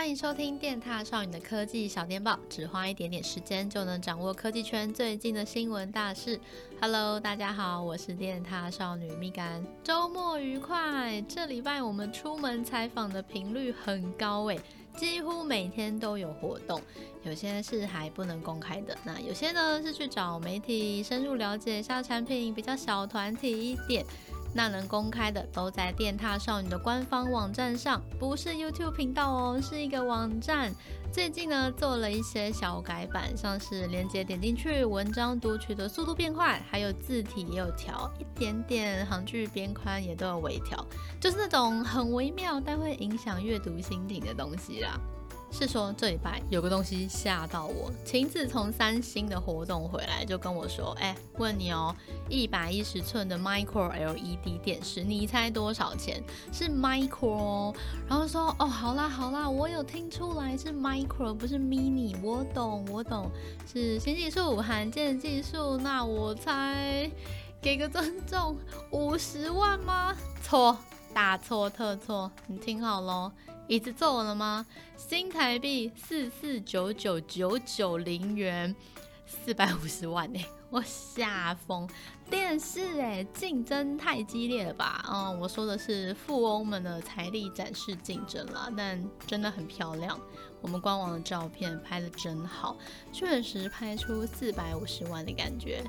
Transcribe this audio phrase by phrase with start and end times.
[0.00, 6.40] 欢迎收听电踏少女的科技小电报，只花一点点时间就能掌握科技圈最近的新闻大事。
[6.80, 11.20] Hello，大家好，我是电踏少女蜜柑，周末愉快！
[11.28, 14.58] 这礼拜我们出门采访的频率很高诶，
[14.96, 16.80] 几乎每天都有活动，
[17.22, 24.02] 有些是还不能公开的，那有些呢是去找媒体深入了解一下产品，比较小团体一点。
[24.52, 30.74] 那能公开的都在电獭少女的官方网站上，不是 YouTube 频道哦，是一个网站。
[31.12, 40.84] 最近呢做了一些小改版，像是连接点进去，文章读取的速度变快，还有字体也有调一点点，行距边宽也都有微调，
[41.20, 44.98] 就是那种很微妙但会影响阅读心情的东西啦。
[45.52, 51.94] 是说这礼拜有个东西吓到我，晴子从三星的活动回来就跟我说：“哎，问你哦，
[52.28, 56.22] 一百一十寸的 Micro LED 电视，你猜多少钱？
[56.52, 57.74] 是 Micro 哦。”
[58.08, 63.30] 然后说：“哦，好啦好啦，我有听出来是 Micro，不是 Mini，我懂我懂，
[63.70, 65.76] 是新技术，罕见技术。
[65.76, 67.10] 那我猜，
[67.60, 68.56] 给个尊重，
[68.92, 70.16] 五十万吗？
[70.42, 70.78] 错，
[71.12, 73.32] 大错特错，你听好喽。”
[73.70, 74.66] 椅子坐稳了吗？
[74.96, 78.74] 新台币四四九九九九零元，
[79.24, 81.88] 四百五十万呢、 我吓疯！
[82.28, 85.04] 电视哎、竞争太激烈了吧？
[85.08, 90.20] 嗯，我说的是富翁们的财力展示竞争啦，但真的很漂亮。
[90.60, 92.76] 我们官网的照片拍得真好，
[93.12, 95.84] 确实拍出四百五十万的感觉。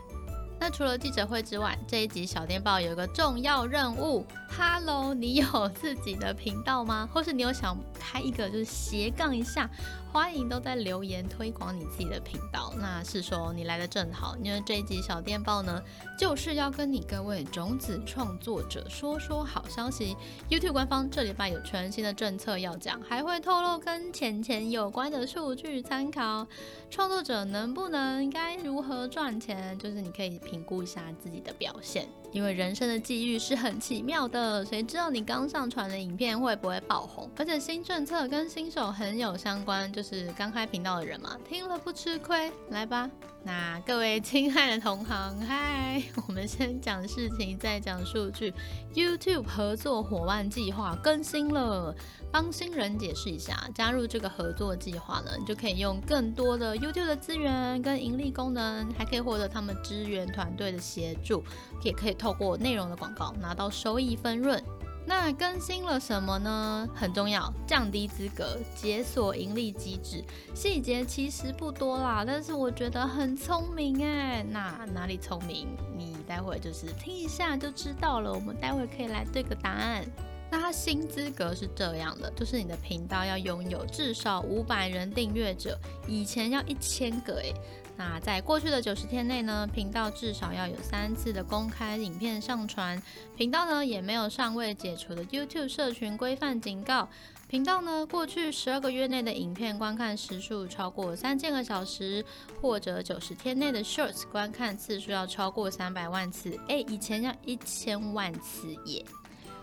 [0.64, 4.24] 那除了记者会之外，这一集小电报有个重要任务。
[4.56, 7.10] Hello，你有自己的频道吗？
[7.12, 9.68] 或是你有想开一个就是斜杠一下？
[10.12, 12.74] 欢迎都在留言推广你自己的频道。
[12.78, 15.82] 那是说你来的正好，因为这一集小电报呢，
[16.20, 20.18] 就是要跟你各位种子创作者说说好消息。
[20.50, 26.46] YouTube 官方这礼拜有全新的政策要讲，还会透露跟钱钱有关的数据参考。
[26.90, 32.06] 创作者能不能该如何赚钱，就是你可以评估一下自己的表现。
[32.32, 37.30] 因为人生的际遇是很奇妙的，谁知道你刚上传的影片会不会爆红？
[37.36, 42.50] 而且新政策跟新手很有相关，就是刚开频道的人嘛，听了不吃亏。
[42.70, 43.10] 来吧，
[43.44, 48.54] 那各位亲爱的同行，嗨，我们先讲事情，再讲数据。
[48.94, 51.94] YouTube 合作伙伴计划更新了，
[52.32, 61.44] 帮新人解释一下，加入这个合作计划呢，你就可以用更多的 YouTube 的资源跟盈利功能，还可以获得他们支援团队的协助，
[61.84, 62.16] 也可以。
[62.22, 64.64] 透过内容的广告拿到收益分润，
[65.08, 66.88] 那更新了什么呢？
[66.94, 70.24] 很重要，降低资格解锁盈利机制，
[70.54, 74.46] 细节其实不多啦，但是我觉得很聪明哎。
[74.48, 75.68] 那哪里聪明？
[75.98, 78.32] 你待会就是听一下就知道了。
[78.32, 80.06] 我们待会可以来对个答案。
[80.52, 87.54] 那它新资格是这样的，就是你的频道要拥有至少五百人订阅者，以前要一千个哎。
[87.98, 93.02] 那在过去的九十天内呢，频道至少要有三次的公开影片上传，
[93.38, 97.08] 频道呢也没有尚未解除的 YouTube 社群规范警告，
[97.48, 102.26] 频道呢过去十二个月内的影片观看时数超过三千个小时，
[102.60, 109.06] 或者九十天内的 Shorts 观看次数要超过三百万次，哎，以前要一千万次耶。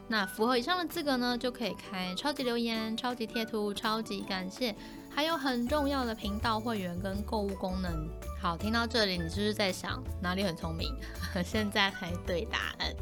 [0.09, 4.75] 那符合以上的资格呢，就可以开超级留言、超级贴图、超级感谢。
[5.11, 8.09] 还有很重要的频道会员跟购物功能。
[8.41, 10.95] 好，听到这里，你是不是在想哪里很聪明？
[11.45, 12.95] 现在才对答案。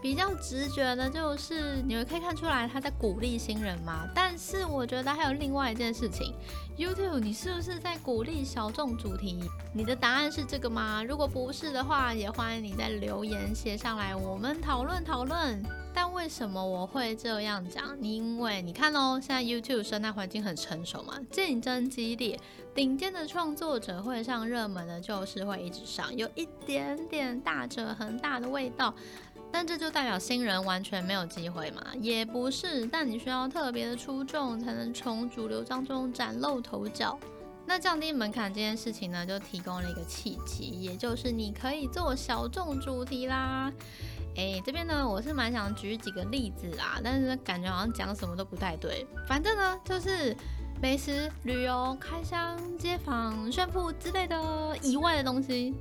[0.00, 4.06] 比较直觉的就是，你们可以看出来他在鼓励新人吗？
[4.14, 6.32] 但是我觉得还有另外一件事情
[6.76, 9.50] ，YouTube，你是不是在鼓励小众主题？
[9.72, 11.02] 你的答案是这个吗？
[11.02, 15.60] 如果不是的话，也欢迎你在留言写上来，我们讨论讨论。
[15.96, 17.96] 但为什么我会这样讲？
[18.02, 22.38] 因为你看哦，现在 YouTube 生态环境很成熟嘛，竞争激烈，
[22.74, 28.92] 顶尖的创作者会上，热门的就是会一直上，有一点点大者恒大的味道。
[29.52, 31.80] 但这就代表新人完全没有机会吗？
[32.00, 37.16] 也不是，但你需要特别的出众，才能从主流当中崭露头角。
[37.64, 43.72] 那降低门槛这件事情呢，就提供了一个契机，也就是你可以做小众主题啦。
[44.36, 49.06] 哎，这边呢，我是蛮想举几个例子啦，但是感觉好像讲什么都不太对。
[49.28, 50.36] 反正呢，就是
[50.84, 55.72] 美食、旅游、开箱、街访、炫富之类的以外的东西。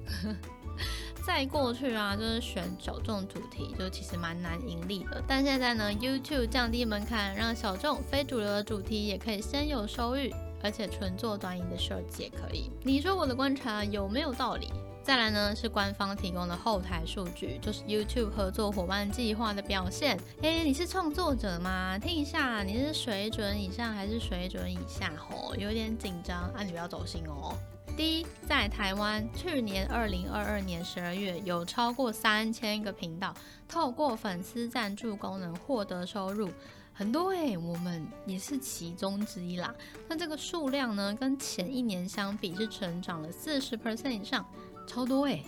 [1.27, 5.21] 在过去啊，就是选小众主题，就其实蛮难盈利的。
[5.27, 10.33] 但现在呢，YouTube 降低门槛，让小众非主流的主题也可以先有收益，
[10.63, 12.71] 而且纯做短影的 s h o r t 也可以。
[12.81, 14.71] 你说我的观察有没有道理？
[15.03, 20.17] 再来呢是官方提供的后台数据，就是 YouTube 合作伙伴计划的表现。
[20.41, 21.99] 诶，你是创作者吗？
[21.99, 25.11] 听一下，你是水准以上还是水准以下？
[25.17, 27.53] 吼，有点紧张啊，你不要走心哦。
[27.97, 33.35] 第一，在台湾，去年二零二二年十二月，有超过三千个频道
[33.67, 36.49] 透过粉丝赞助功能获得收入。
[36.93, 39.73] 很多诶、我们也是其中之一啦。
[40.07, 44.45] 那这个数量呢，跟前一年相比是成长了四十 percent 以上，
[44.87, 45.43] 超多诶、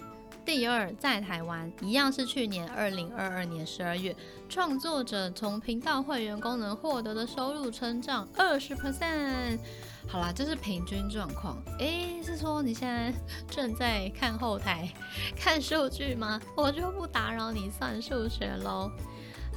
[0.45, 4.15] 第二，在台湾一样是去年二零二二年十二月，
[4.47, 9.59] 创作者从频道会员功能获得的收入成长二十 percent。
[10.07, 11.57] 好啦，这是平均状况。
[11.79, 13.11] 诶，是说你现在
[13.49, 14.87] 正在看后台
[15.35, 16.39] 看数据吗？
[16.55, 18.91] 我就不打扰你算数学喽。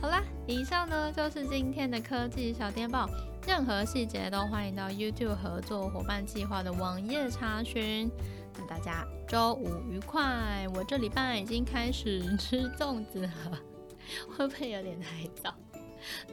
[0.00, 3.06] 好啦，以上呢就是今天的科技小电报，
[3.46, 8.10] 任何细节都欢迎到 YouTube 合作伙伴计划的网页查询。
[8.58, 10.66] 祝大家周五愉快！
[10.74, 13.30] 我这礼拜已经开始吃粽子了，
[14.36, 15.54] 会不会有点太早？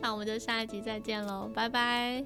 [0.01, 2.25] 那我们就下一集再见喽，拜拜。